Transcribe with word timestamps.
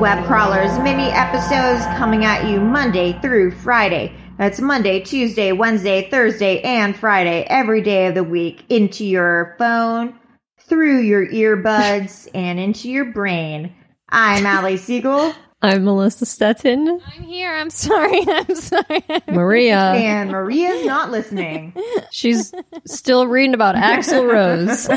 Web 0.00 0.24
Crawlers 0.24 0.78
mini 0.78 1.10
episodes 1.10 1.84
coming 1.98 2.24
at 2.24 2.48
you 2.48 2.58
Monday 2.58 3.12
through 3.20 3.50
Friday. 3.50 4.16
That's 4.38 4.58
Monday, 4.58 5.00
Tuesday, 5.00 5.52
Wednesday, 5.52 6.08
Thursday, 6.08 6.62
and 6.62 6.96
Friday, 6.96 7.44
every 7.50 7.82
day 7.82 8.06
of 8.06 8.14
the 8.14 8.24
week, 8.24 8.64
into 8.70 9.04
your 9.04 9.54
phone, 9.58 10.18
through 10.58 11.00
your 11.00 11.26
earbuds, 11.26 12.28
and 12.34 12.58
into 12.58 12.90
your 12.90 13.12
brain. 13.12 13.74
I'm 14.08 14.46
Allie 14.46 14.78
Segel. 14.78 15.34
I'm 15.62 15.84
Melissa 15.84 16.24
Stetten. 16.24 16.98
I'm 17.04 17.22
here. 17.22 17.52
I'm 17.52 17.68
sorry. 17.68 18.22
I'm 18.26 18.54
sorry. 18.54 19.04
Maria. 19.28 19.76
And 19.76 20.30
Maria's 20.30 20.86
not 20.86 21.10
listening. 21.10 21.74
She's 22.10 22.54
still 22.86 23.26
reading 23.26 23.52
about 23.52 23.74
Axl 23.74 24.32
Rose. 24.32 24.88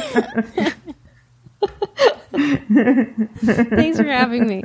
Thanks 2.34 3.98
for 3.98 4.06
having 4.06 4.48
me. 4.48 4.64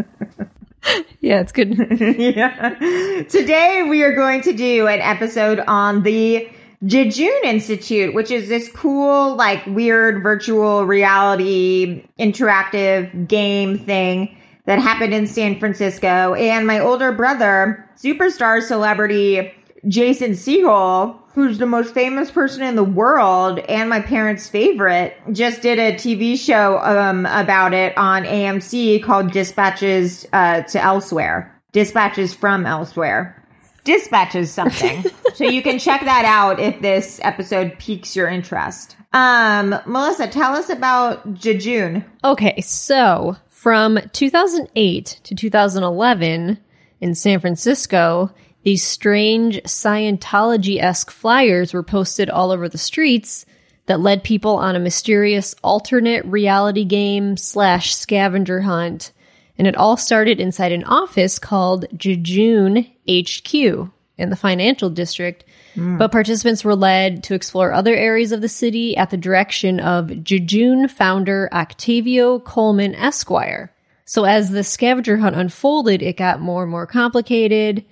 Yeah, 1.21 1.41
it's 1.41 1.53
good. 1.53 1.77
yeah. 2.19 3.25
Today 3.29 3.85
we 3.89 4.03
are 4.03 4.15
going 4.15 4.43
to 4.43 4.53
do 4.53 4.87
an 4.87 5.01
episode 5.01 5.61
on 5.61 6.03
the 6.03 6.49
Jejune 6.85 7.41
Institute, 7.45 8.15
which 8.15 8.31
is 8.31 8.49
this 8.49 8.71
cool, 8.71 9.35
like 9.35 9.67
weird 9.67 10.23
virtual 10.23 10.87
reality 10.87 12.07
interactive 12.19 13.27
game 13.27 13.79
thing 13.79 14.37
that 14.67 14.79
happened 14.79 15.13
in 15.13 15.27
San 15.27 15.59
Francisco. 15.59 16.35
And 16.35 16.67
my 16.67 16.79
older 16.79 17.13
brother, 17.13 17.89
superstar 17.97 18.63
celebrity 18.63 19.53
Jason 19.87 20.33
Segel, 20.33 21.17
who's 21.39 21.59
the 21.59 21.67
most 21.67 21.95
famous 21.95 22.33
person 22.33 22.65
in 22.65 22.75
the 22.75 22.83
world 22.83 23.61
and 23.61 23.89
my 23.89 24.01
parents' 24.01 24.49
favorite, 24.49 25.17
just 25.31 25.63
did 25.63 25.79
a 25.79 25.93
TV 25.93 26.37
show 26.37 26.79
um, 26.79 27.27
about 27.27 27.73
it 27.73 27.97
on 27.97 28.25
AMC 28.25 29.05
called 29.05 29.31
Dispatches 29.31 30.27
uh, 30.33 30.63
to 30.63 30.83
Elsewhere. 30.83 31.57
Dispatches 31.71 32.35
from 32.35 32.67
Elsewhere. 32.67 33.41
Dispatches 33.85 34.51
something. 34.51 35.05
so 35.35 35.45
you 35.45 35.63
can 35.63 35.79
check 35.79 36.01
that 36.01 36.25
out 36.25 36.59
if 36.59 36.81
this 36.81 37.21
episode 37.23 37.79
piques 37.79 38.17
your 38.17 38.27
interest. 38.27 38.97
Um, 39.13 39.77
Melissa, 39.87 40.27
tell 40.27 40.57
us 40.57 40.71
about 40.71 41.35
Jejune. 41.35 42.05
Okay, 42.25 42.61
so 42.63 43.37
from 43.47 44.01
2008 44.13 45.21
to 45.23 45.37
2011 45.37 46.59
in 47.01 47.15
San 47.15 47.39
Francisco, 47.39 48.33
these 48.69 48.85
strange 48.85 49.57
Scientology 49.63 50.79
esque 50.79 51.11
flyers 51.11 51.73
were 51.73 51.83
posted 51.83 52.29
all 52.29 52.51
over 52.51 52.69
the 52.69 52.77
streets 52.77 53.47
that 53.87 53.99
led 53.99 54.23
people 54.23 54.57
on 54.57 54.77
a 54.77 54.79
mysterious 54.79 55.55
alternate 55.65 56.23
reality 56.27 56.85
game 56.85 57.39
slash 57.39 57.95
scavenger 57.95 58.61
hunt. 58.61 59.11
And 59.57 59.67
it 59.67 59.75
all 59.75 59.97
started 59.97 60.39
inside 60.39 60.73
an 60.73 60.85
office 60.85 61.39
called 61.39 61.87
Jejune 61.97 62.87
HQ 63.09 63.55
in 63.55 64.29
the 64.29 64.37
financial 64.37 64.91
district. 64.91 65.45
Hmm. 65.75 65.97
But 65.97 66.13
participants 66.13 66.63
were 66.63 66.77
led 66.77 67.25
to 67.25 67.35
explore 67.35 67.73
other 67.73 67.95
areas 67.95 68.33
of 68.33 68.43
the 68.43 68.51
city 68.51 68.95
at 68.99 69.09
the 69.09 69.17
direction 69.17 69.81
of 69.81 70.23
Jejune 70.23 70.89
founder 70.89 71.49
Octavio 71.55 72.39
Coleman 72.41 72.95
Esquire. 72.97 73.73
So 74.05 74.25
as 74.25 74.51
the 74.51 74.63
scavenger 74.63 75.17
hunt 75.17 75.37
unfolded, 75.37 76.03
it 76.03 76.19
got 76.19 76.43
more 76.43 76.65
and 76.65 76.71
more 76.71 76.87
complicated. 76.87 77.87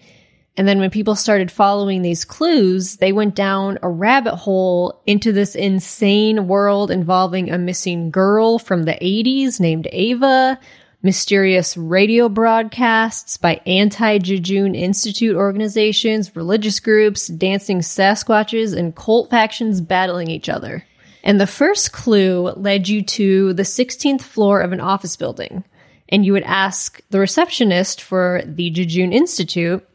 And 0.56 0.66
then 0.66 0.78
when 0.78 0.90
people 0.90 1.16
started 1.16 1.50
following 1.50 2.00
these 2.00 2.24
clues, 2.24 2.96
they 2.96 3.12
went 3.12 3.34
down 3.34 3.78
a 3.82 3.90
rabbit 3.90 4.36
hole 4.36 5.02
into 5.06 5.30
this 5.30 5.54
insane 5.54 6.48
world 6.48 6.90
involving 6.90 7.50
a 7.50 7.58
missing 7.58 8.10
girl 8.10 8.58
from 8.58 8.84
the 8.84 8.94
80s 8.94 9.60
named 9.60 9.86
Ava, 9.92 10.58
mysterious 11.02 11.76
radio 11.76 12.28
broadcasts 12.30 13.36
by 13.36 13.60
anti 13.66 14.18
Jejune 14.18 14.74
Institute 14.74 15.36
organizations, 15.36 16.34
religious 16.34 16.80
groups, 16.80 17.26
dancing 17.26 17.80
Sasquatches, 17.80 18.74
and 18.76 18.96
cult 18.96 19.28
factions 19.28 19.82
battling 19.82 20.30
each 20.30 20.48
other. 20.48 20.84
And 21.22 21.38
the 21.40 21.46
first 21.46 21.92
clue 21.92 22.52
led 22.56 22.88
you 22.88 23.02
to 23.02 23.52
the 23.52 23.62
16th 23.62 24.22
floor 24.22 24.60
of 24.60 24.72
an 24.72 24.80
office 24.80 25.16
building. 25.16 25.64
And 26.08 26.24
you 26.24 26.32
would 26.32 26.44
ask 26.44 27.00
the 27.10 27.18
receptionist 27.18 28.00
for 28.00 28.42
the 28.46 28.70
Jejune 28.70 29.12
Institute, 29.12 29.86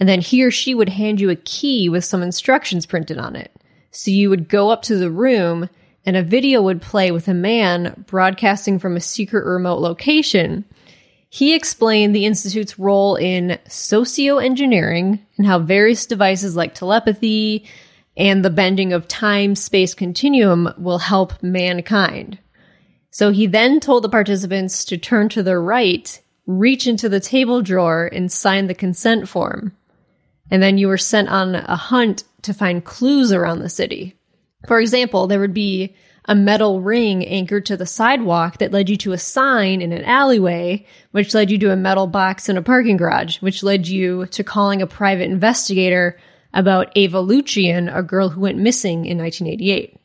and 0.00 0.08
then 0.08 0.20
he 0.20 0.44
or 0.44 0.50
she 0.50 0.74
would 0.74 0.88
hand 0.88 1.20
you 1.20 1.30
a 1.30 1.36
key 1.36 1.88
with 1.88 2.04
some 2.04 2.22
instructions 2.22 2.86
printed 2.86 3.18
on 3.18 3.36
it. 3.36 3.50
So 3.90 4.10
you 4.10 4.30
would 4.30 4.48
go 4.48 4.70
up 4.70 4.82
to 4.82 4.96
the 4.96 5.10
room 5.10 5.68
and 6.04 6.16
a 6.16 6.22
video 6.22 6.60
would 6.62 6.82
play 6.82 7.10
with 7.10 7.28
a 7.28 7.34
man 7.34 8.04
broadcasting 8.06 8.78
from 8.78 8.96
a 8.96 9.00
secret 9.00 9.46
remote 9.46 9.78
location. 9.78 10.64
He 11.30 11.54
explained 11.54 12.14
the 12.14 12.26
Institute's 12.26 12.78
role 12.78 13.16
in 13.16 13.58
socio-engineering 13.68 15.24
and 15.36 15.46
how 15.46 15.58
various 15.58 16.06
devices 16.06 16.54
like 16.54 16.74
telepathy, 16.74 17.64
and 18.16 18.44
the 18.44 18.50
bending 18.50 18.92
of 18.92 19.08
time 19.08 19.56
space 19.56 19.94
continuum 19.94 20.72
will 20.78 20.98
help 20.98 21.42
mankind. 21.42 22.38
So 23.10 23.32
he 23.32 23.46
then 23.46 23.80
told 23.80 24.04
the 24.04 24.08
participants 24.08 24.84
to 24.84 24.98
turn 24.98 25.28
to 25.30 25.42
their 25.42 25.60
right, 25.60 26.20
reach 26.46 26.86
into 26.86 27.08
the 27.08 27.20
table 27.20 27.62
drawer, 27.62 28.08
and 28.12 28.30
sign 28.30 28.66
the 28.66 28.74
consent 28.74 29.28
form. 29.28 29.72
And 30.50 30.62
then 30.62 30.78
you 30.78 30.88
were 30.88 30.98
sent 30.98 31.28
on 31.28 31.54
a 31.54 31.76
hunt 31.76 32.24
to 32.42 32.54
find 32.54 32.84
clues 32.84 33.32
around 33.32 33.60
the 33.60 33.68
city. 33.68 34.16
For 34.66 34.80
example, 34.80 35.26
there 35.26 35.40
would 35.40 35.54
be 35.54 35.94
a 36.26 36.34
metal 36.34 36.80
ring 36.80 37.26
anchored 37.26 37.66
to 37.66 37.76
the 37.76 37.86
sidewalk 37.86 38.58
that 38.58 38.72
led 38.72 38.88
you 38.88 38.96
to 38.96 39.12
a 39.12 39.18
sign 39.18 39.82
in 39.82 39.92
an 39.92 40.04
alleyway, 40.04 40.86
which 41.10 41.34
led 41.34 41.50
you 41.50 41.58
to 41.58 41.72
a 41.72 41.76
metal 41.76 42.06
box 42.06 42.48
in 42.48 42.56
a 42.56 42.62
parking 42.62 42.96
garage, 42.96 43.38
which 43.42 43.62
led 43.62 43.86
you 43.86 44.26
to 44.26 44.42
calling 44.42 44.80
a 44.80 44.86
private 44.86 45.30
investigator 45.30 46.18
about 46.54 46.92
Ava 46.96 47.20
Lucian, 47.20 47.88
a 47.88 48.02
girl 48.02 48.30
who 48.30 48.40
went 48.40 48.58
missing 48.58 49.04
in 49.04 49.18
1988. 49.18 49.98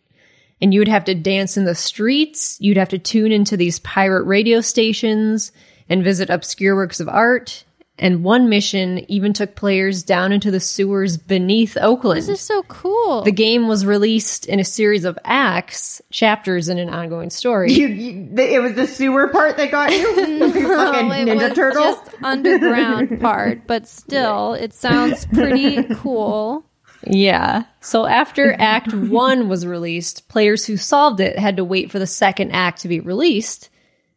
And 0.62 0.74
you 0.74 0.82
would 0.82 0.90
have 0.90 1.06
to 1.06 1.16
dance 1.16 1.56
in 1.56 1.64
the 1.64 1.76
streets, 1.76 2.58
you'd 2.60 2.76
have 2.76 2.90
to 2.90 3.00
tune 3.00 3.32
into 3.32 3.56
these 3.56 3.80
pirate 3.80 4.24
radio 4.24 4.60
stations 4.60 5.54
and 5.88 6.04
visit 6.04 6.30
obscure 6.30 6.76
works 6.76 7.00
of 7.00 7.08
art, 7.08 7.64
and 8.00 8.24
one 8.24 8.50
mission 8.50 9.06
even 9.12 9.34
took 9.34 9.56
players 9.56 10.04
down 10.04 10.32
into 10.32 10.52
the 10.52 10.60
sewers 10.60 11.18
beneath 11.18 11.78
Oakland. 11.80 12.18
This 12.18 12.30
is 12.30 12.42
so 12.42 12.64
cool. 12.64 13.22
The 13.24 13.32
game 13.32 13.68
was 13.68 13.86
released 13.86 14.46
in 14.46 14.60
a 14.60 14.64
series 14.64 15.06
of 15.06 15.20
acts, 15.26 16.02
chapters 16.12 16.70
in 16.70 16.80
an 16.80 16.90
ongoing 16.90 17.30
story. 17.30 17.72
You, 17.74 17.88
you, 17.88 18.30
it 18.38 18.62
was 18.62 18.74
the 18.74 18.88
sewer 18.88 19.28
part 19.28 19.58
that 19.58 19.72
got 19.72 19.92
you. 19.92 20.16
the 20.40 20.52
fucking 20.52 21.12
it 21.12 21.28
Ninja 21.28 21.50
was 21.50 21.54
Turtle. 21.54 21.84
just 21.84 22.16
underground 22.24 23.22
part, 23.22 23.68
but 23.68 23.88
still, 23.88 24.54
it 24.54 24.74
sounds 24.74 25.26
pretty 25.28 25.84
cool. 25.96 26.66
Yeah. 27.06 27.64
So 27.82 28.06
after 28.06 28.54
Act 28.60 28.94
1 28.94 29.50
was 29.50 29.66
released, 29.66 30.28
players 30.28 30.66
who 30.66 30.78
solved 30.78 31.20
it 31.20 31.38
had 31.38 31.58
to 31.58 31.64
wait 31.64 31.92
for 31.92 32.00
the 32.00 32.08
second 32.08 32.52
act 32.52 32.82
to 32.82 32.88
be 32.88 33.00
released. 33.00 33.69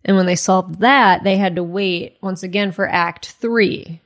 And 0.05 0.17
when 0.17 0.27
they 0.27 0.37
solved 0.37 0.81
that, 0.81 1.25
they 1.25 1.37
had 1.37 1.57
to 1.57 1.63
wait 1.63 2.17
once 2.21 2.43
again 2.43 2.73
for 2.73 2.89
Act 2.89 3.31
3. 3.33 4.01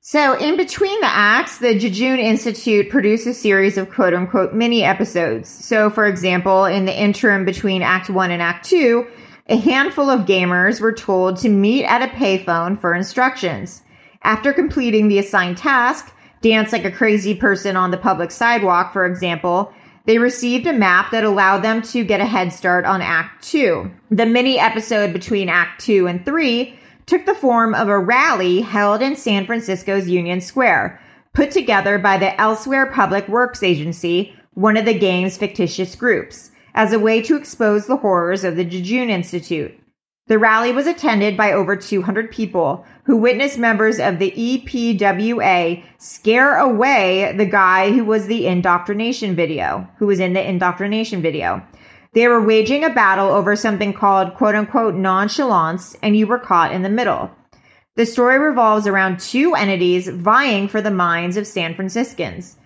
So, 0.00 0.36
in 0.36 0.58
between 0.58 1.00
the 1.00 1.06
acts, 1.06 1.58
the 1.58 1.78
Jejune 1.78 2.18
Institute 2.18 2.90
produced 2.90 3.26
a 3.26 3.32
series 3.32 3.78
of 3.78 3.90
quote 3.90 4.12
unquote 4.12 4.52
mini 4.52 4.84
episodes. 4.84 5.48
So, 5.48 5.88
for 5.88 6.06
example, 6.06 6.66
in 6.66 6.84
the 6.84 6.94
interim 6.94 7.46
between 7.46 7.80
Act 7.80 8.10
1 8.10 8.30
and 8.30 8.42
Act 8.42 8.66
2, 8.66 9.06
a 9.48 9.56
handful 9.56 10.10
of 10.10 10.26
gamers 10.26 10.80
were 10.80 10.92
told 10.92 11.38
to 11.38 11.48
meet 11.48 11.84
at 11.84 12.02
a 12.02 12.12
payphone 12.14 12.78
for 12.78 12.94
instructions. 12.94 13.82
After 14.22 14.52
completing 14.52 15.08
the 15.08 15.18
assigned 15.18 15.56
task, 15.56 16.14
dance 16.42 16.72
like 16.72 16.84
a 16.84 16.90
crazy 16.90 17.34
person 17.34 17.74
on 17.74 17.90
the 17.90 17.96
public 17.96 18.30
sidewalk, 18.30 18.92
for 18.92 19.06
example, 19.06 19.72
they 20.06 20.18
received 20.18 20.66
a 20.66 20.72
map 20.72 21.10
that 21.10 21.24
allowed 21.24 21.60
them 21.60 21.80
to 21.80 22.04
get 22.04 22.20
a 22.20 22.26
head 22.26 22.52
start 22.52 22.84
on 22.84 23.00
Act 23.00 23.42
2. 23.44 23.90
The 24.10 24.26
mini 24.26 24.58
episode 24.58 25.12
between 25.12 25.48
Act 25.48 25.82
2 25.84 26.06
and 26.06 26.24
3 26.24 26.78
took 27.06 27.24
the 27.24 27.34
form 27.34 27.74
of 27.74 27.88
a 27.88 27.98
rally 27.98 28.60
held 28.60 29.02
in 29.02 29.16
San 29.16 29.46
Francisco's 29.46 30.08
Union 30.08 30.40
Square, 30.40 31.00
put 31.32 31.50
together 31.50 31.98
by 31.98 32.18
the 32.18 32.38
Elsewhere 32.40 32.86
Public 32.86 33.28
Works 33.28 33.62
Agency, 33.62 34.34
one 34.54 34.76
of 34.76 34.84
the 34.84 34.98
game's 34.98 35.36
fictitious 35.36 35.96
groups, 35.96 36.50
as 36.74 36.92
a 36.92 36.98
way 36.98 37.22
to 37.22 37.36
expose 37.36 37.86
the 37.86 37.96
horrors 37.96 38.44
of 38.44 38.56
the 38.56 38.64
Jejune 38.64 39.10
Institute. 39.10 39.78
The 40.26 40.38
rally 40.38 40.72
was 40.72 40.86
attended 40.86 41.36
by 41.36 41.52
over 41.52 41.76
200 41.76 42.30
people 42.30 42.86
who 43.04 43.18
witnessed 43.18 43.58
members 43.58 43.98
of 43.98 44.18
the 44.18 44.30
EPWA 44.30 45.84
scare 45.98 46.56
away 46.56 47.34
the 47.36 47.44
guy 47.44 47.92
who 47.92 48.06
was 48.06 48.26
the 48.26 48.46
indoctrination 48.46 49.36
video, 49.36 49.86
who 49.98 50.06
was 50.06 50.20
in 50.20 50.32
the 50.32 50.42
indoctrination 50.42 51.20
video. 51.20 51.62
They 52.14 52.26
were 52.26 52.42
waging 52.42 52.84
a 52.84 52.94
battle 52.94 53.28
over 53.28 53.54
something 53.54 53.92
called 53.92 54.34
quote 54.34 54.54
unquote 54.54 54.94
nonchalance, 54.94 55.94
and 56.02 56.16
you 56.16 56.26
were 56.26 56.38
caught 56.38 56.72
in 56.72 56.80
the 56.80 56.88
middle. 56.88 57.30
The 57.96 58.06
story 58.06 58.38
revolves 58.38 58.86
around 58.86 59.20
two 59.20 59.54
entities 59.54 60.08
vying 60.08 60.68
for 60.68 60.80
the 60.80 60.90
minds 60.90 61.36
of 61.36 61.46
San 61.46 61.74
Franciscans. 61.74 62.56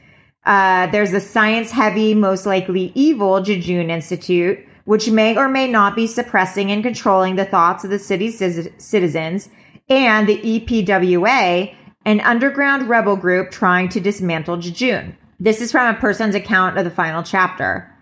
Uh, 0.47 0.87
there's 0.93 1.11
the 1.11 1.21
science 1.21 1.73
heavy, 1.73 2.15
most 2.15 2.47
likely 2.47 2.93
evil 2.95 3.43
Jejune 3.43 3.91
Institute, 3.91 4.61
which 4.89 5.11
may 5.11 5.37
or 5.37 5.51
may 5.51 5.69
not 5.69 5.95
be 5.95 6.07
suppressing 6.07 6.73
and 6.73 6.83
controlling 6.83 7.37
the 7.37 7.45
thoughts 7.45 7.85
of 7.85 7.91
the 7.91 7.99
city's 7.99 8.39
ci- 8.39 8.73
citizens, 8.79 9.51
and 9.91 10.27
the 10.27 10.39
EPWA, 10.39 11.75
an 12.07 12.21
underground 12.23 12.89
rebel 12.89 13.15
group 13.15 13.51
trying 13.51 13.91
to 13.91 14.01
dismantle 14.01 14.57
Jejune. 14.57 15.15
This 15.39 15.61
is 15.61 15.71
from 15.71 15.95
a 15.95 15.99
person's 15.99 16.35
account 16.35 16.79
of 16.79 16.85
the 16.85 16.91
final 16.91 17.23
chapter. 17.23 17.95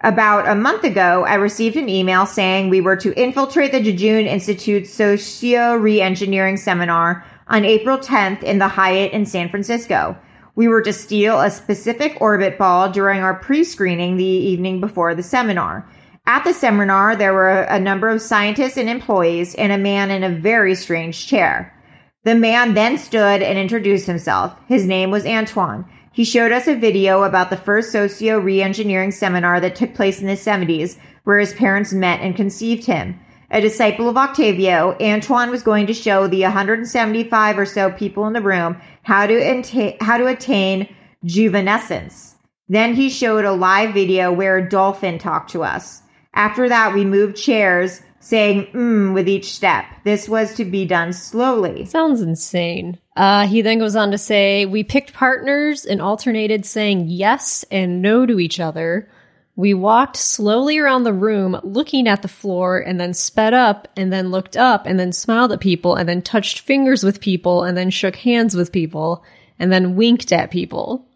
About 0.00 0.48
a 0.48 0.56
month 0.56 0.82
ago, 0.82 1.24
I 1.24 1.34
received 1.34 1.76
an 1.76 1.88
email 1.88 2.26
saying 2.26 2.70
we 2.70 2.80
were 2.80 2.96
to 2.96 3.14
infiltrate 3.16 3.70
the 3.70 3.80
Jejune 3.80 4.26
Institute's 4.26 4.92
socio 4.92 5.76
re-engineering 5.76 6.56
seminar 6.56 7.24
on 7.46 7.64
April 7.64 7.98
10th 7.98 8.42
in 8.42 8.58
the 8.58 8.66
Hyatt 8.66 9.12
in 9.12 9.26
San 9.26 9.48
Francisco. 9.48 10.16
We 10.56 10.66
were 10.66 10.82
to 10.82 10.92
steal 10.92 11.40
a 11.40 11.52
specific 11.52 12.20
orbit 12.20 12.58
ball 12.58 12.90
during 12.90 13.20
our 13.20 13.34
pre-screening 13.34 14.16
the 14.16 14.24
evening 14.24 14.80
before 14.80 15.14
the 15.14 15.22
seminar. 15.22 15.88
At 16.24 16.44
the 16.44 16.54
seminar, 16.54 17.16
there 17.16 17.34
were 17.34 17.62
a 17.62 17.80
number 17.80 18.08
of 18.08 18.22
scientists 18.22 18.76
and 18.76 18.88
employees 18.88 19.56
and 19.56 19.72
a 19.72 19.78
man 19.78 20.10
in 20.12 20.22
a 20.22 20.30
very 20.30 20.76
strange 20.76 21.26
chair. 21.26 21.76
The 22.22 22.36
man 22.36 22.74
then 22.74 22.96
stood 22.96 23.42
and 23.42 23.58
introduced 23.58 24.06
himself. 24.06 24.54
His 24.68 24.86
name 24.86 25.10
was 25.10 25.26
Antoine. 25.26 25.84
He 26.12 26.24
showed 26.24 26.52
us 26.52 26.68
a 26.68 26.76
video 26.76 27.24
about 27.24 27.50
the 27.50 27.56
first 27.56 27.90
socio 27.90 28.38
re-engineering 28.38 29.10
seminar 29.10 29.58
that 29.60 29.74
took 29.74 29.94
place 29.94 30.20
in 30.20 30.28
the 30.28 30.34
70s, 30.34 30.96
where 31.24 31.40
his 31.40 31.54
parents 31.54 31.92
met 31.92 32.20
and 32.20 32.36
conceived 32.36 32.84
him. 32.84 33.18
A 33.50 33.60
disciple 33.60 34.08
of 34.08 34.16
Octavio, 34.16 34.96
Antoine 35.00 35.50
was 35.50 35.64
going 35.64 35.88
to 35.88 35.94
show 35.94 36.28
the 36.28 36.42
175 36.42 37.58
or 37.58 37.66
so 37.66 37.90
people 37.90 38.26
in 38.28 38.32
the 38.32 38.40
room 38.40 38.80
how 39.02 39.26
to, 39.26 39.96
how 40.00 40.18
to 40.18 40.26
attain 40.26 40.88
juvenescence. 41.24 42.34
Then 42.68 42.94
he 42.94 43.10
showed 43.10 43.44
a 43.44 43.52
live 43.52 43.92
video 43.92 44.32
where 44.32 44.58
a 44.58 44.68
dolphin 44.68 45.18
talked 45.18 45.50
to 45.50 45.64
us. 45.64 46.01
After 46.34 46.68
that, 46.68 46.94
we 46.94 47.04
moved 47.04 47.36
chairs, 47.36 48.00
saying 48.20 48.68
mm 48.72 49.12
with 49.12 49.28
each 49.28 49.52
step. 49.52 49.84
This 50.04 50.28
was 50.28 50.54
to 50.54 50.64
be 50.64 50.86
done 50.86 51.12
slowly. 51.12 51.84
Sounds 51.84 52.20
insane. 52.22 52.98
Uh, 53.16 53.46
he 53.46 53.62
then 53.62 53.78
goes 53.78 53.96
on 53.96 54.10
to 54.12 54.18
say, 54.18 54.64
We 54.64 54.84
picked 54.84 55.12
partners 55.12 55.84
and 55.84 56.00
alternated 56.00 56.64
saying 56.64 57.08
yes 57.08 57.64
and 57.70 58.00
no 58.00 58.24
to 58.24 58.40
each 58.40 58.60
other. 58.60 59.10
We 59.54 59.74
walked 59.74 60.16
slowly 60.16 60.78
around 60.78 61.02
the 61.02 61.12
room, 61.12 61.60
looking 61.62 62.08
at 62.08 62.22
the 62.22 62.28
floor, 62.28 62.78
and 62.78 62.98
then 62.98 63.12
sped 63.12 63.52
up, 63.52 63.86
and 63.96 64.10
then 64.10 64.30
looked 64.30 64.56
up, 64.56 64.86
and 64.86 64.98
then 64.98 65.12
smiled 65.12 65.52
at 65.52 65.60
people, 65.60 65.94
and 65.94 66.08
then 66.08 66.22
touched 66.22 66.60
fingers 66.60 67.04
with 67.04 67.20
people, 67.20 67.62
and 67.62 67.76
then 67.76 67.90
shook 67.90 68.16
hands 68.16 68.56
with 68.56 68.72
people, 68.72 69.22
and 69.58 69.70
then 69.70 69.94
winked 69.94 70.32
at 70.32 70.50
people. 70.50 71.06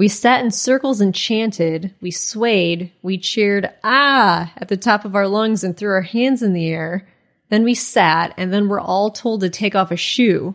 We 0.00 0.08
sat 0.08 0.42
in 0.42 0.50
circles 0.50 1.02
and 1.02 1.14
chanted. 1.14 1.92
We 2.00 2.10
swayed. 2.10 2.90
We 3.02 3.18
cheered, 3.18 3.68
ah, 3.84 4.50
at 4.56 4.68
the 4.68 4.78
top 4.78 5.04
of 5.04 5.14
our 5.14 5.28
lungs 5.28 5.62
and 5.62 5.76
threw 5.76 5.90
our 5.90 6.00
hands 6.00 6.42
in 6.42 6.54
the 6.54 6.70
air. 6.70 7.06
Then 7.50 7.64
we 7.64 7.74
sat, 7.74 8.32
and 8.38 8.50
then 8.50 8.68
we're 8.68 8.80
all 8.80 9.10
told 9.10 9.42
to 9.42 9.50
take 9.50 9.74
off 9.74 9.90
a 9.90 9.98
shoe. 9.98 10.54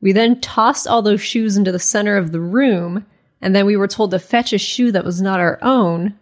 We 0.00 0.10
then 0.10 0.40
tossed 0.40 0.88
all 0.88 1.02
those 1.02 1.20
shoes 1.20 1.56
into 1.56 1.70
the 1.70 1.78
center 1.78 2.16
of 2.16 2.32
the 2.32 2.40
room, 2.40 3.06
and 3.40 3.54
then 3.54 3.64
we 3.64 3.76
were 3.76 3.86
told 3.86 4.10
to 4.10 4.18
fetch 4.18 4.52
a 4.52 4.58
shoe 4.58 4.90
that 4.90 5.04
was 5.04 5.22
not 5.22 5.38
our 5.38 5.60
own. 5.62 6.18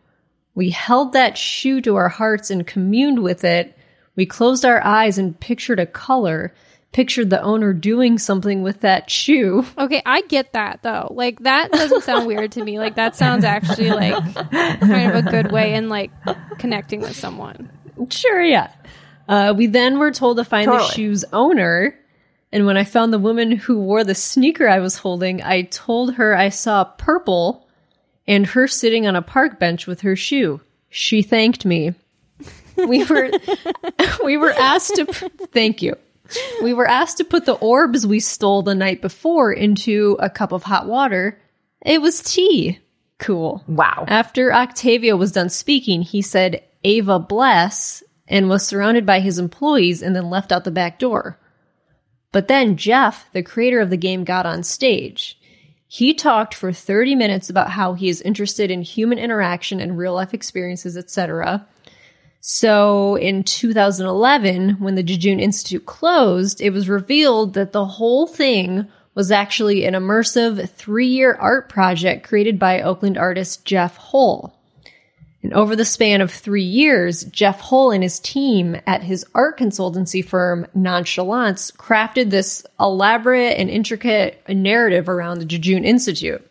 We 0.55 0.69
held 0.69 1.15
that 1.15 1.39
shoe 1.39 1.81
to 1.81 1.97
our 1.97 2.11
hearts 2.11 2.51
and 2.51 2.67
communed 2.67 3.23
with 3.23 3.45
it. 3.45 3.79
We 4.15 4.27
closed 4.27 4.67
our 4.67 4.85
eyes 4.85 5.17
and 5.17 5.41
pictured 5.41 5.81
a 5.81 5.87
color, 5.87 6.53
pictured 6.93 7.31
the 7.31 7.41
owner 7.43 7.73
doing 7.73 8.19
something 8.19 8.63
with 8.63 8.81
that 8.81 9.11
shoe. 9.11 9.65
Okay, 9.77 10.03
I 10.05 10.23
get 10.23 10.53
that 10.53 10.83
though. 10.83 11.09
Like 11.15 11.41
that 11.41 11.71
doesn't 11.71 12.03
sound 12.03 12.27
weird 12.27 12.53
to 12.53 12.65
me. 12.65 12.79
Like 12.79 12.97
that 12.97 13.17
sounds 13.17 13.45
actually 13.45 13.91
like 13.91 14.35
kind 14.35 15.11
of 15.11 15.27
a 15.27 15.31
good 15.31 15.53
way 15.53 15.75
in 15.75 15.89
like 15.89 16.11
connecting 16.59 17.01
with 17.01 17.17
someone. 17.17 17.71
Sure, 18.11 18.43
yeah. 18.43 18.73
Uh, 19.29 19.55
we 19.57 19.67
then 19.67 19.99
were 19.99 20.11
told 20.11 20.39
to 20.39 20.45
find 20.45 20.71
the 20.71 20.89
shoe's 20.89 21.25
owner. 21.33 21.99
And 22.51 22.65
when 22.65 22.79
I 22.79 22.85
found 22.85 23.13
the 23.13 23.19
woman 23.19 23.53
who 23.53 23.79
wore 23.79 24.05
the 24.05 24.15
sneaker 24.15 24.67
I 24.67 24.79
was 24.79 24.97
holding, 24.97 25.43
I 25.43 25.63
told 25.63 26.15
her 26.15 26.35
I 26.35 26.49
saw 26.49 26.85
purple 26.85 27.69
and 28.27 28.47
her 28.47 28.67
sitting 28.67 29.07
on 29.07 29.17
a 29.17 29.23
park 29.23 29.59
bench 29.59 29.87
with 29.87 30.01
her 30.01 30.17
shoe. 30.17 30.61
She 30.89 31.23
thanked 31.23 31.67
me. 31.67 31.95
We 32.77 33.05
were 33.05 33.31
we 34.25 34.37
were 34.37 34.53
asked 34.53 34.95
to 34.95 35.05
thank 35.53 35.83
you. 35.83 35.97
We 36.63 36.73
were 36.75 36.89
asked 36.89 37.19
to 37.19 37.25
put 37.25 37.47
the 37.47 37.55
orbs 37.55 38.07
we 38.07 38.21
stole 38.21 38.63
the 38.63 38.75
night 38.75 39.01
before 39.01 39.53
into 39.53 40.17
a 40.21 40.29
cup 40.29 40.53
of 40.53 40.65
hot 40.65 40.87
water. 40.87 41.41
It 41.85 42.03
was 42.03 42.23
tea. 42.23 42.81
Cool. 43.19 43.65
Wow. 43.67 44.05
After 44.07 44.53
Octavio 44.53 45.17
was 45.17 45.33
done 45.33 45.49
speaking, 45.49 46.03
he 46.03 46.23
said, 46.23 46.63
Ava 46.85 47.19
bless, 47.19 48.03
and 48.29 48.49
was 48.49 48.67
surrounded 48.67 49.05
by 49.07 49.21
his 49.21 49.39
employees 49.39 50.03
and 50.03 50.15
then 50.15 50.31
left 50.31 50.53
out 50.53 50.65
the 50.65 50.71
back 50.71 50.99
door. 50.99 51.39
But 52.31 52.49
then 52.49 52.77
Jeff, 52.77 53.29
the 53.33 53.43
creator 53.43 53.81
of 53.81 53.91
the 53.91 53.97
game, 53.97 54.25
got 54.25 54.47
on 54.47 54.63
stage. 54.63 55.39
He 55.87 56.13
talked 56.13 56.55
for 56.55 56.73
30 56.73 57.15
minutes 57.15 57.49
about 57.49 57.71
how 57.71 57.95
he 57.95 58.11
is 58.11 58.21
interested 58.21 58.71
in 58.71 58.83
human 58.83 59.19
interaction 59.19 59.81
and 59.81 59.97
real 59.97 60.15
life 60.15 60.35
experiences, 60.35 60.97
etc. 60.99 61.67
So 62.41 63.17
in 63.17 63.45
2011, 63.45 64.77
when 64.79 64.95
the 64.95 65.03
Jejune 65.03 65.41
Institute 65.41 65.87
closed, 65.87 66.61
it 66.61 66.71
was 66.71 66.89
revealed 66.89 67.55
that 67.55 67.73
the 67.73 67.85
whole 67.85 68.27
thing 68.27 68.87
was 69.15 69.33
actually 69.33 69.85
an 69.85 69.95
immersive 69.95 70.71
three 70.71 71.09
year 71.09 71.35
art 71.35 71.69
project 71.69 72.27
created 72.27 72.59
by 72.59 72.81
Oakland 72.81 73.19
artist 73.19 73.65
Jeff 73.65 73.97
Hull. 73.97 74.55
And 75.43 75.53
over 75.53 75.77
the 75.77 75.85
span 75.85 76.21
of 76.21 76.33
three 76.33 76.65
years, 76.65 77.25
Jeff 77.25 77.61
Hull 77.61 77.91
and 77.91 78.03
his 78.03 78.19
team 78.19 78.77
at 78.87 79.03
his 79.03 79.25
art 79.35 79.59
consultancy 79.59 80.25
firm, 80.25 80.67
Nonchalance, 80.75 81.71
crafted 81.71 82.31
this 82.31 82.67
elaborate 82.79 83.59
and 83.59 83.71
intricate 83.71 84.43
narrative 84.49 85.09
around 85.09 85.39
the 85.39 85.45
Jejune 85.45 85.85
Institute. 85.85 86.45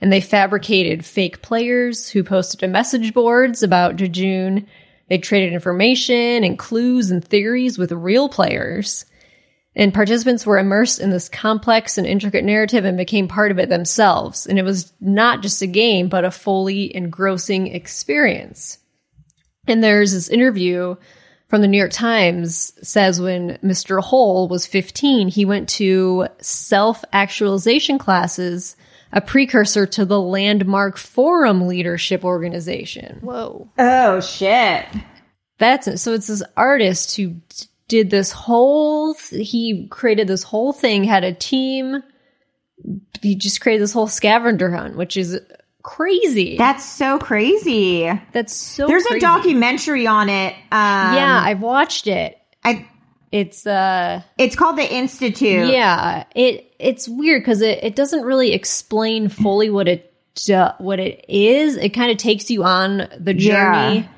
And 0.00 0.12
they 0.12 0.20
fabricated 0.20 1.04
fake 1.04 1.42
players 1.42 2.08
who 2.08 2.24
posted 2.24 2.60
to 2.60 2.68
message 2.68 3.14
boards 3.14 3.62
about 3.62 3.96
Jejune. 3.96 4.66
They 5.08 5.18
traded 5.18 5.52
information 5.52 6.44
and 6.44 6.58
clues 6.58 7.10
and 7.10 7.24
theories 7.24 7.78
with 7.78 7.92
real 7.92 8.28
players. 8.28 9.04
And 9.76 9.92
participants 9.92 10.46
were 10.46 10.58
immersed 10.58 11.00
in 11.00 11.10
this 11.10 11.28
complex 11.28 11.98
and 11.98 12.06
intricate 12.06 12.44
narrative 12.44 12.84
and 12.84 12.96
became 12.96 13.26
part 13.26 13.50
of 13.50 13.58
it 13.58 13.68
themselves. 13.68 14.46
And 14.46 14.58
it 14.58 14.62
was 14.62 14.92
not 15.00 15.42
just 15.42 15.62
a 15.62 15.66
game, 15.66 16.08
but 16.08 16.24
a 16.24 16.30
fully 16.30 16.94
engrossing 16.94 17.66
experience. 17.66 18.78
And 19.66 19.82
there's 19.82 20.12
this 20.12 20.28
interview 20.28 20.96
from 21.48 21.60
the 21.60 21.68
New 21.68 21.78
York 21.78 21.92
Times 21.92 22.72
says 22.82 23.20
when 23.20 23.58
Mr. 23.62 24.02
Hull 24.02 24.48
was 24.48 24.66
15, 24.66 25.28
he 25.28 25.44
went 25.44 25.68
to 25.70 26.28
self 26.40 27.04
actualization 27.12 27.98
classes, 27.98 28.76
a 29.14 29.20
precursor 29.20 29.86
to 29.86 30.04
the 30.04 30.20
landmark 30.20 30.98
forum 30.98 31.66
leadership 31.66 32.24
organization. 32.24 33.20
Whoa. 33.22 33.70
Oh 33.78 34.20
shit. 34.20 34.84
That's 35.58 35.86
it. 35.86 35.98
So 35.98 36.12
it's 36.12 36.26
this 36.26 36.42
artist 36.56 37.16
who 37.16 37.36
did 37.86 38.10
this 38.10 38.32
whole, 38.32 39.14
th- 39.14 39.48
he 39.48 39.86
created 39.88 40.26
this 40.26 40.42
whole 40.42 40.72
thing, 40.72 41.04
had 41.04 41.22
a 41.22 41.32
team. 41.32 42.02
He 43.22 43.36
just 43.36 43.60
created 43.60 43.82
this 43.82 43.92
whole 43.92 44.08
scavenger 44.08 44.70
hunt, 44.70 44.96
which 44.96 45.16
is 45.16 45.38
crazy. 45.84 46.56
That's 46.58 46.84
so 46.84 47.18
crazy. 47.20 48.10
That's 48.32 48.52
so 48.52 48.88
There's 48.88 49.04
crazy. 49.04 49.18
a 49.18 49.20
documentary 49.20 50.08
on 50.08 50.28
it. 50.28 50.54
Um, 50.54 51.14
yeah, 51.14 51.40
I've 51.44 51.60
watched 51.60 52.08
it. 52.08 52.36
I, 52.64 52.88
It's, 53.34 53.66
uh, 53.66 54.22
it's 54.38 54.54
called 54.54 54.78
the 54.78 54.94
Institute. 54.94 55.66
yeah, 55.68 56.22
it, 56.36 56.72
it's 56.78 57.08
weird 57.08 57.42
because 57.42 57.62
it, 57.62 57.82
it 57.82 57.96
doesn't 57.96 58.22
really 58.22 58.52
explain 58.52 59.28
fully 59.28 59.70
what 59.70 59.88
it, 59.88 60.14
what 60.78 61.00
it 61.00 61.24
is. 61.28 61.76
It 61.76 61.88
kind 61.88 62.12
of 62.12 62.16
takes 62.16 62.48
you 62.48 62.62
on 62.62 63.08
the 63.18 63.34
journey. 63.34 63.98
Yeah. 63.98 64.08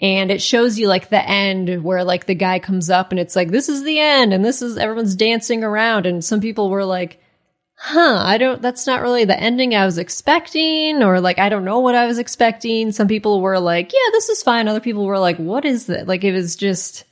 And 0.00 0.30
it 0.30 0.42
shows 0.42 0.78
you 0.78 0.86
like 0.86 1.08
the 1.08 1.26
end 1.26 1.82
where 1.82 2.04
like 2.04 2.26
the 2.26 2.34
guy 2.34 2.58
comes 2.58 2.90
up 2.90 3.10
and 3.10 3.18
it's 3.18 3.34
like, 3.34 3.48
this 3.48 3.70
is 3.70 3.84
the 3.84 3.98
end 3.98 4.34
and 4.34 4.44
this 4.44 4.60
is 4.60 4.76
everyone's 4.76 5.16
dancing 5.16 5.64
around. 5.64 6.04
And 6.04 6.22
some 6.22 6.42
people 6.42 6.68
were 6.68 6.84
like, 6.84 7.22
huh, 7.74 8.20
I 8.22 8.36
don't, 8.36 8.60
that's 8.60 8.86
not 8.86 9.00
really 9.00 9.24
the 9.24 9.40
ending 9.40 9.74
I 9.74 9.86
was 9.86 9.96
expecting. 9.96 11.02
Or 11.02 11.22
like, 11.22 11.38
I 11.38 11.48
don't 11.48 11.64
know 11.64 11.78
what 11.78 11.94
I 11.94 12.06
was 12.06 12.18
expecting. 12.18 12.92
Some 12.92 13.08
people 13.08 13.40
were 13.40 13.58
like, 13.58 13.94
yeah, 13.94 14.10
this 14.12 14.28
is 14.28 14.42
fine. 14.42 14.68
Other 14.68 14.78
people 14.78 15.06
were 15.06 15.18
like, 15.18 15.38
what 15.38 15.64
is 15.64 15.86
that? 15.86 16.06
Like, 16.06 16.22
it 16.22 16.32
was 16.32 16.54
just, 16.54 17.04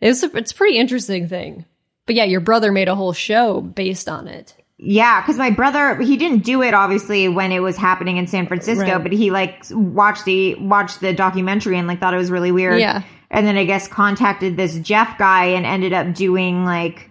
it's 0.00 0.22
a, 0.22 0.36
it's 0.36 0.52
a 0.52 0.54
pretty 0.54 0.76
interesting 0.78 1.28
thing. 1.28 1.64
But 2.06 2.16
yeah, 2.16 2.24
your 2.24 2.40
brother 2.40 2.70
made 2.72 2.88
a 2.88 2.94
whole 2.94 3.12
show 3.12 3.60
based 3.60 4.08
on 4.08 4.28
it. 4.28 4.54
Yeah, 4.76 5.20
because 5.22 5.36
my 5.38 5.50
brother 5.50 5.96
he 6.00 6.16
didn't 6.16 6.44
do 6.44 6.62
it 6.62 6.74
obviously 6.74 7.28
when 7.28 7.52
it 7.52 7.60
was 7.60 7.76
happening 7.76 8.16
in 8.16 8.26
San 8.26 8.46
Francisco, 8.46 8.84
Right. 8.94 9.02
but 9.02 9.12
he 9.12 9.30
like 9.30 9.64
watched 9.70 10.24
the 10.24 10.56
watched 10.56 11.00
the 11.00 11.12
documentary 11.14 11.78
and 11.78 11.86
like 11.88 12.00
thought 12.00 12.12
it 12.12 12.18
was 12.18 12.30
really 12.30 12.52
weird. 12.52 12.80
Yeah. 12.80 13.02
and 13.30 13.46
then 13.46 13.56
I 13.56 13.64
guess 13.64 13.88
contacted 13.88 14.56
this 14.56 14.76
Jeff 14.80 15.16
guy 15.16 15.46
and 15.46 15.64
ended 15.64 15.92
up 15.92 16.12
doing 16.14 16.64
like 16.64 17.10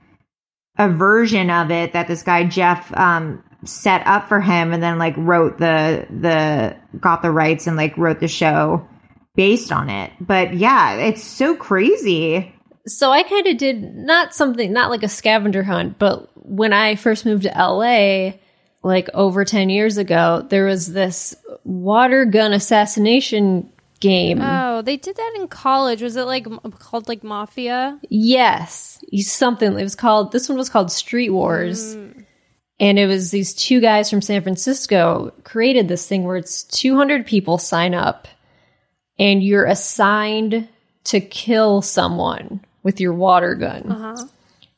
a 0.77 0.89
version 0.89 1.49
of 1.49 1.71
it 1.71 1.93
that 1.93 2.07
this 2.07 2.21
guy 2.21 2.43
Jeff 2.43 2.95
um 2.97 3.41
set 3.65 4.05
up 4.05 4.27
for 4.27 4.41
him, 4.41 4.73
and 4.73 4.83
then 4.83 4.99
like 4.99 5.15
wrote 5.17 5.57
the 5.57 6.05
the 6.09 6.75
got 6.99 7.21
the 7.21 7.31
rights 7.31 7.65
and 7.65 7.77
like 7.77 7.97
wrote 7.97 8.19
the 8.19 8.27
show 8.27 8.85
based 9.35 9.71
on 9.71 9.89
it. 9.89 10.11
But 10.19 10.53
yeah, 10.53 10.95
it's 10.95 11.23
so 11.23 11.55
crazy. 11.55 12.52
So 12.85 13.11
I 13.11 13.23
kind 13.23 13.47
of 13.47 13.57
did 13.57 13.95
not 13.95 14.35
something, 14.35 14.73
not 14.73 14.89
like 14.89 15.03
a 15.03 15.09
scavenger 15.09 15.63
hunt, 15.63 15.97
but 15.99 16.29
when 16.35 16.73
I 16.73 16.95
first 16.95 17.25
moved 17.25 17.43
to 17.43 17.49
LA, 17.49 18.33
like 18.83 19.09
over 19.13 19.45
10 19.45 19.69
years 19.69 19.97
ago, 19.97 20.45
there 20.49 20.65
was 20.65 20.91
this 20.91 21.35
water 21.63 22.25
gun 22.25 22.51
assassination 22.51 23.71
game. 24.01 24.39
Oh, 24.41 24.81
they 24.81 24.97
did 24.97 25.15
that 25.15 25.33
in 25.37 25.47
college. 25.47 26.01
Was 26.01 26.17
it 26.17 26.23
like 26.23 26.45
called 26.79 27.07
like 27.07 27.23
Mafia? 27.23 27.99
yes, 28.09 29.01
something. 29.21 29.79
It 29.79 29.83
was 29.83 29.95
called, 29.95 30.33
this 30.33 30.49
one 30.49 30.57
was 30.57 30.69
called 30.69 30.91
Street 30.91 31.29
Wars. 31.29 31.95
Mm. 31.95 32.25
And 32.79 32.99
it 32.99 33.07
was 33.07 33.31
these 33.31 33.53
two 33.53 33.79
guys 33.79 34.09
from 34.09 34.21
San 34.21 34.41
Francisco 34.41 35.33
created 35.45 35.87
this 35.87 36.05
thing 36.05 36.25
where 36.25 36.35
it's 36.35 36.63
200 36.63 37.25
people 37.25 37.57
sign 37.57 37.93
up 37.93 38.27
and 39.17 39.41
you're 39.41 39.65
assigned 39.65 40.67
to 41.05 41.21
kill 41.21 41.81
someone 41.81 42.59
with 42.83 42.99
your 42.99 43.13
water 43.13 43.55
gun. 43.55 44.29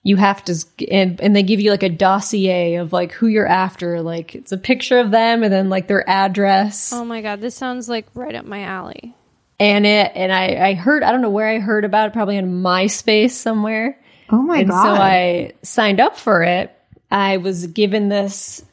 You 0.03 0.17
have 0.17 0.43
to, 0.45 0.55
and, 0.91 1.19
and 1.19 1.35
they 1.35 1.41
give 1.41 1.59
you 1.59 1.71
like 1.71 1.81
a 1.81 1.89
dossier 1.89 2.75
of 2.75 2.93
like 2.93 3.11
who 3.11 3.25
you're 3.25 3.47
after. 3.47 4.01
Like 4.01 4.35
it's 4.35 4.51
a 4.51 4.57
picture 4.57 4.99
of 4.99 5.09
them 5.09 5.41
and 5.41 5.51
then 5.51 5.69
like 5.69 5.87
their 5.87 6.07
address. 6.07 6.93
Oh 6.93 7.03
my 7.03 7.21
god, 7.21 7.41
this 7.41 7.55
sounds 7.55 7.89
like 7.89 8.05
right 8.13 8.35
up 8.35 8.45
my 8.45 8.61
alley. 8.61 9.15
and 9.59 9.85
it, 9.85 10.11
and 10.13 10.31
I, 10.31 10.69
I 10.69 10.73
heard, 10.75 11.01
I 11.01 11.11
don't 11.11 11.21
know 11.21 11.29
where 11.31 11.47
I 11.47 11.59
heard 11.59 11.85
about 11.85 12.07
it, 12.09 12.13
probably 12.13 12.37
on 12.37 12.61
MySpace 12.61 13.31
somewhere. 13.31 13.99
Oh 14.29 14.41
my 14.41 14.59
and 14.59 14.69
god! 14.69 14.83
so 14.83 15.01
I 15.01 15.53
signed 15.63 15.99
up 15.99 16.17
for 16.17 16.43
it. 16.43 16.71
I 17.09 17.37
was 17.37 17.67
given 17.67 18.09
this 18.09 18.63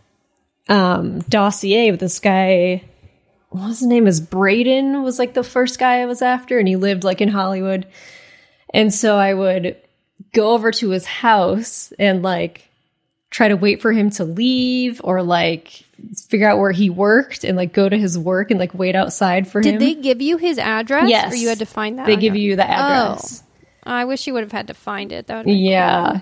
um, 0.68 1.20
dossier 1.20 1.90
with 1.90 2.00
this 2.00 2.18
guy. 2.18 2.82
What 3.50 3.68
was 3.68 3.80
his 3.80 3.88
name? 3.88 4.06
Is 4.06 4.20
Braden 4.20 5.02
was 5.02 5.18
like 5.18 5.34
the 5.34 5.44
first 5.44 5.78
guy 5.78 6.00
I 6.00 6.06
was 6.06 6.20
after, 6.22 6.58
and 6.58 6.66
he 6.66 6.76
lived 6.76 7.04
like 7.04 7.20
in 7.20 7.28
Hollywood. 7.28 7.86
And 8.72 8.92
so 8.92 9.16
I 9.16 9.34
would 9.34 9.76
go 10.32 10.52
over 10.52 10.70
to 10.72 10.90
his 10.90 11.04
house 11.04 11.92
and 11.98 12.22
like 12.22 12.68
try 13.30 13.48
to 13.48 13.56
wait 13.56 13.80
for 13.80 13.92
him 13.92 14.10
to 14.10 14.24
leave 14.24 15.00
or 15.02 15.22
like 15.22 15.84
figure 16.28 16.48
out 16.48 16.58
where 16.58 16.72
he 16.72 16.90
worked 16.90 17.44
and 17.44 17.56
like 17.56 17.72
go 17.72 17.88
to 17.88 17.96
his 17.96 18.18
work 18.18 18.50
and 18.50 18.60
like 18.60 18.74
wait 18.74 18.94
outside 18.94 19.48
for 19.48 19.58
him. 19.60 19.78
Did 19.78 19.80
they 19.80 19.94
give 19.94 20.20
you 20.20 20.36
his 20.36 20.58
address? 20.58 21.08
Yes. 21.08 21.32
Or 21.32 21.36
you 21.36 21.48
had 21.48 21.58
to 21.60 21.66
find 21.66 21.98
that? 21.98 22.06
They 22.06 22.16
give 22.16 22.36
you 22.36 22.56
the 22.56 22.68
address. 22.68 23.42
Oh. 23.44 23.48
I 23.84 24.04
wish 24.04 24.26
you 24.26 24.34
would 24.34 24.42
have 24.42 24.52
had 24.52 24.68
to 24.68 24.74
find 24.74 25.12
it. 25.12 25.26
That 25.26 25.44
would 25.44 25.54
Yeah. 25.54 26.20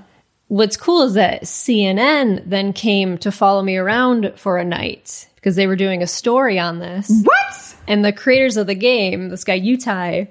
What's 0.49 0.77
cool 0.77 1.03
is 1.03 1.15
that 1.15 1.43
CNN 1.43 2.43
then 2.47 2.73
came 2.73 3.19
to 3.19 3.31
follow 3.31 3.63
me 3.63 3.77
around 3.77 4.33
for 4.37 4.59
a 4.59 4.65
night 4.65 5.29
because 5.37 5.57
they 5.57 5.67
were 5.67 5.77
doing 5.77 6.03
a 6.03 6.07
story 6.07 6.59
on 6.59 6.79
this. 6.81 7.11
what? 7.23 7.77
And 7.87 8.05
the 8.05 8.13
creators 8.13 8.57
of 8.57 8.67
the 8.67 8.75
game, 8.75 9.29
this 9.29 9.45
guy 9.45 9.61
Utai, 9.61 10.29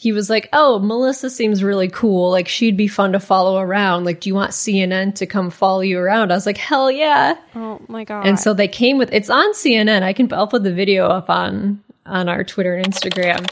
he 0.00 0.12
was 0.12 0.30
like, 0.30 0.48
"Oh, 0.54 0.78
Melissa 0.78 1.28
seems 1.28 1.62
really 1.62 1.88
cool. 1.88 2.30
Like 2.30 2.48
she'd 2.48 2.74
be 2.74 2.88
fun 2.88 3.12
to 3.12 3.20
follow 3.20 3.58
around. 3.58 4.04
Like, 4.04 4.20
do 4.20 4.30
you 4.30 4.34
want 4.34 4.52
CNN 4.52 5.14
to 5.16 5.26
come 5.26 5.50
follow 5.50 5.82
you 5.82 5.98
around?" 5.98 6.32
I 6.32 6.36
was 6.36 6.46
like, 6.46 6.56
"Hell 6.56 6.90
yeah!" 6.90 7.36
Oh 7.54 7.82
my 7.86 8.04
god. 8.04 8.26
And 8.26 8.40
so 8.40 8.54
they 8.54 8.66
came 8.66 8.96
with 8.96 9.12
it's 9.12 9.28
on 9.28 9.52
CNN. 9.52 10.02
I 10.02 10.14
can 10.14 10.32
I'll 10.32 10.46
put 10.46 10.62
the 10.64 10.72
video 10.72 11.06
up 11.08 11.28
on 11.28 11.82
on 12.06 12.30
our 12.30 12.44
Twitter 12.44 12.74
and 12.76 12.86
Instagram. 12.86 13.44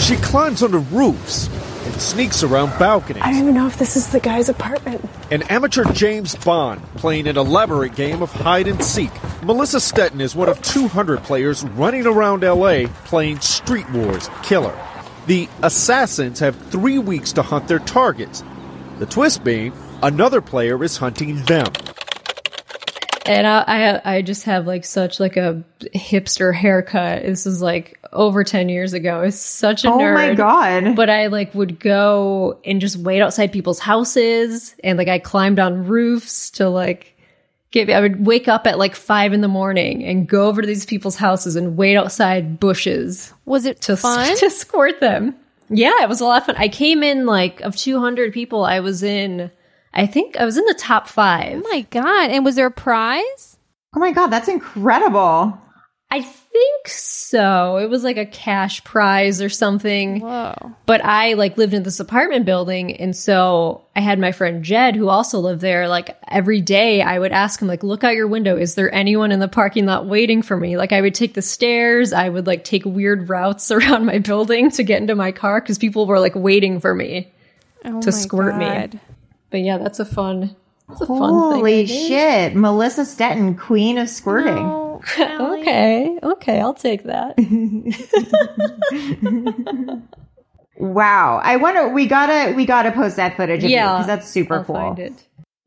She 0.00 0.16
climbs 0.16 0.60
onto 0.60 0.78
roofs 0.78 1.46
and 1.86 2.02
sneaks 2.02 2.42
around 2.42 2.76
balconies. 2.76 3.22
I 3.24 3.30
don't 3.30 3.42
even 3.42 3.54
know 3.54 3.68
if 3.68 3.78
this 3.78 3.96
is 3.96 4.08
the 4.08 4.18
guy's 4.18 4.48
apartment. 4.48 5.08
An 5.30 5.42
amateur 5.42 5.84
James 5.92 6.34
Bond 6.34 6.82
playing 6.96 7.28
an 7.28 7.36
elaborate 7.36 7.94
game 7.94 8.22
of 8.22 8.32
hide 8.32 8.66
and 8.66 8.82
seek. 8.82 9.12
Melissa 9.44 9.78
Stetten 9.78 10.20
is 10.20 10.34
one 10.34 10.48
of 10.48 10.60
200 10.62 11.22
players 11.22 11.62
running 11.62 12.08
around 12.08 12.42
LA 12.42 12.88
playing 13.04 13.38
Street 13.38 13.88
Wars 13.90 14.28
Killer. 14.42 14.76
The 15.26 15.48
assassins 15.62 16.40
have 16.40 16.56
three 16.70 16.98
weeks 16.98 17.32
to 17.34 17.42
hunt 17.42 17.68
their 17.68 17.78
targets. 17.78 18.42
The 18.98 19.06
twist 19.06 19.44
being, 19.44 19.72
another 20.02 20.40
player 20.40 20.82
is 20.82 20.96
hunting 20.96 21.42
them. 21.44 21.68
And 23.24 23.46
I, 23.46 23.62
I 23.66 24.14
I 24.16 24.22
just 24.22 24.42
have 24.44 24.66
like 24.66 24.84
such 24.84 25.20
like 25.20 25.36
a 25.36 25.62
hipster 25.94 26.52
haircut. 26.52 27.22
This 27.22 27.46
is 27.46 27.62
like 27.62 28.00
over 28.12 28.42
ten 28.42 28.68
years 28.68 28.94
ago. 28.94 29.20
It's 29.20 29.38
such 29.38 29.84
a 29.84 29.92
Oh 29.92 29.98
nerd. 29.98 30.14
my 30.14 30.34
god! 30.34 30.96
But 30.96 31.08
I 31.08 31.28
like 31.28 31.54
would 31.54 31.78
go 31.78 32.58
and 32.64 32.80
just 32.80 32.96
wait 32.96 33.22
outside 33.22 33.52
people's 33.52 33.78
houses, 33.78 34.74
and 34.82 34.98
like 34.98 35.06
I 35.06 35.20
climbed 35.20 35.60
on 35.60 35.86
roofs 35.86 36.50
to 36.52 36.68
like 36.68 37.11
get. 37.72 37.90
I 37.90 38.00
would 38.00 38.24
wake 38.24 38.46
up 38.48 38.66
at 38.66 38.78
like 38.78 38.94
five 38.94 39.32
in 39.32 39.40
the 39.40 39.48
morning 39.48 40.04
and 40.04 40.28
go 40.28 40.46
over 40.46 40.60
to 40.60 40.66
these 40.66 40.86
people's 40.86 41.16
houses 41.16 41.56
and 41.56 41.76
wait 41.76 41.96
outside 41.96 42.60
bushes 42.60 43.32
was 43.44 43.64
it 43.66 43.80
to 43.82 43.96
fun? 43.96 44.36
to 44.36 44.50
squirt 44.50 45.00
them. 45.00 45.34
Yeah, 45.68 46.02
it 46.02 46.08
was 46.08 46.20
a 46.20 46.24
lot 46.24 46.42
of 46.42 46.46
fun. 46.46 46.56
I 46.56 46.68
came 46.68 47.02
in 47.02 47.26
like 47.26 47.60
of 47.62 47.74
two 47.76 47.98
hundred 47.98 48.32
people. 48.32 48.64
I 48.64 48.80
was 48.80 49.02
in. 49.02 49.50
I 49.94 50.06
think 50.06 50.36
I 50.36 50.44
was 50.44 50.56
in 50.56 50.64
the 50.66 50.74
top 50.74 51.08
five. 51.08 51.62
oh 51.64 51.68
my 51.70 51.82
god! 51.90 52.30
And 52.30 52.44
was 52.44 52.54
there 52.56 52.66
a 52.66 52.70
prize? 52.70 53.58
Oh 53.94 54.00
my 54.00 54.12
God, 54.12 54.28
that's 54.28 54.48
incredible. 54.48 55.58
I 56.10 56.22
think 56.52 56.88
so. 56.88 57.78
It 57.78 57.88
was 57.88 58.04
like 58.04 58.18
a 58.18 58.26
cash 58.26 58.84
prize 58.84 59.40
or 59.40 59.48
something. 59.48 60.20
Whoa. 60.20 60.72
But 60.86 61.04
I 61.04 61.32
like 61.34 61.56
lived 61.56 61.72
in 61.74 61.82
this 61.82 61.98
apartment 62.00 62.44
building 62.44 62.94
and 62.96 63.16
so 63.16 63.82
I 63.96 64.00
had 64.00 64.18
my 64.18 64.32
friend 64.32 64.62
Jed 64.62 64.94
who 64.94 65.08
also 65.08 65.38
lived 65.40 65.60
there. 65.62 65.88
Like 65.88 66.16
every 66.28 66.60
day 66.60 67.00
I 67.02 67.18
would 67.18 67.32
ask 67.32 67.60
him 67.60 67.68
like 67.68 67.82
look 67.82 68.04
out 68.04 68.14
your 68.14 68.26
window 68.28 68.56
is 68.56 68.74
there 68.74 68.94
anyone 68.94 69.32
in 69.32 69.40
the 69.40 69.48
parking 69.48 69.86
lot 69.86 70.06
waiting 70.06 70.42
for 70.42 70.56
me? 70.56 70.76
Like 70.76 70.92
I 70.92 71.00
would 71.00 71.14
take 71.14 71.34
the 71.34 71.42
stairs, 71.42 72.12
I 72.12 72.28
would 72.28 72.46
like 72.46 72.64
take 72.64 72.84
weird 72.84 73.28
routes 73.28 73.70
around 73.70 74.04
my 74.04 74.18
building 74.18 74.70
to 74.72 74.82
get 74.82 75.00
into 75.00 75.14
my 75.14 75.32
car 75.32 75.60
cuz 75.60 75.78
people 75.78 76.06
were 76.06 76.20
like 76.20 76.34
waiting 76.34 76.80
for 76.80 76.94
me 76.94 77.32
Oh 77.84 78.00
to 78.00 78.10
my 78.10 78.16
squirt 78.16 78.58
God. 78.58 78.94
me. 78.94 79.00
But 79.50 79.60
yeah, 79.60 79.78
that's 79.78 80.00
a 80.00 80.04
fun 80.04 80.54
that's 80.88 81.00
a 81.00 81.06
fun 81.06 81.18
thing. 81.18 81.28
Holy 81.60 81.86
shit. 81.86 82.54
Melissa 82.54 83.06
Stetten, 83.06 83.54
queen 83.56 83.96
of 83.96 84.10
squirting. 84.10 84.56
No, 84.56 84.91
Okay. 85.18 86.18
Okay, 86.22 86.60
I'll 86.60 86.74
take 86.74 87.04
that. 87.04 87.38
Wow. 90.82 91.40
I 91.42 91.56
wonder 91.56 91.88
we 91.90 92.06
gotta 92.06 92.54
we 92.54 92.66
gotta 92.66 92.90
post 92.92 93.16
that 93.16 93.36
footage 93.36 93.62
of 93.62 93.70
yeah. 93.70 93.92
because 93.92 94.06
that's 94.06 94.28
super 94.28 94.58
I'll 94.58 94.64
cool. 94.64 94.96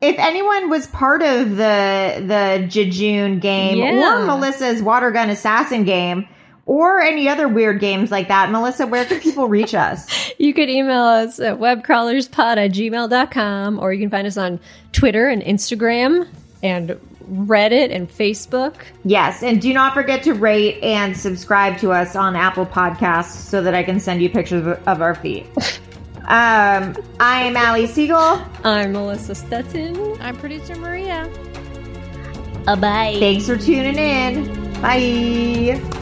If 0.01 0.19
anyone 0.19 0.69
was 0.69 0.87
part 0.87 1.21
of 1.21 1.51
the 1.51 2.23
the 2.27 2.65
Jejune 2.67 3.39
game 3.39 3.77
Yeah. 3.77 4.23
or 4.23 4.25
Melissa's 4.25 4.81
water 4.81 5.11
gun 5.11 5.29
assassin 5.29 5.85
game 5.85 6.27
or 6.65 7.01
any 7.01 7.29
other 7.29 7.47
weird 7.47 7.79
games 7.79 8.11
like 8.11 8.27
that, 8.27 8.51
Melissa, 8.51 8.87
where 8.87 9.05
can 9.05 9.21
people 9.21 9.47
reach 9.47 9.73
us? 9.75 10.05
You 10.37 10.53
can 10.53 10.67
email 10.67 11.03
us 11.03 11.39
at 11.39 11.59
webcrawlerspod 11.59 12.57
at 12.57 12.71
gmail.com 12.71 13.79
or 13.79 13.93
you 13.93 14.01
can 14.01 14.09
find 14.09 14.27
us 14.27 14.35
on 14.37 14.59
Twitter 14.91 15.29
and 15.29 15.41
Instagram 15.43 16.27
and 16.61 16.99
Reddit 17.29 17.93
and 17.93 18.09
Facebook. 18.09 18.75
Yes, 19.03 19.43
and 19.43 19.61
do 19.61 19.73
not 19.73 19.93
forget 19.93 20.23
to 20.23 20.33
rate 20.33 20.81
and 20.83 21.15
subscribe 21.15 21.77
to 21.79 21.91
us 21.91 22.15
on 22.15 22.35
Apple 22.35 22.65
Podcasts 22.65 23.35
so 23.35 23.61
that 23.61 23.73
I 23.73 23.83
can 23.83 23.99
send 23.99 24.21
you 24.21 24.29
pictures 24.29 24.65
of, 24.65 24.87
of 24.87 25.01
our 25.01 25.15
feet. 25.15 25.45
um, 26.27 26.95
I 27.19 27.43
am 27.43 27.57
Allie 27.57 27.87
Segel. 27.87 28.47
I'm 28.63 28.93
Melissa 28.93 29.35
Stetson. 29.35 30.21
I'm 30.21 30.37
producer 30.37 30.75
Maria. 30.75 31.29
Uh, 32.67 32.75
bye. 32.75 33.15
Thanks 33.19 33.45
for 33.45 33.57
tuning 33.57 33.97
in. 33.97 34.81
Bye. 34.81 36.01